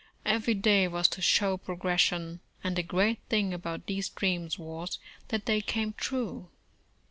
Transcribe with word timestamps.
Every 0.25 0.55
day 0.55 0.87
was 0.87 1.07
to 1.09 1.21
show 1.21 1.57
progression, 1.57 2.39
and 2.63 2.75
the 2.75 2.81
great 2.81 3.19
thing 3.29 3.53
about 3.53 3.85
these 3.85 4.09
dreams 4.09 4.57
was, 4.57 4.97
that 5.27 5.45
they 5.45 5.61
came 5.61 5.93
true. 5.93 6.49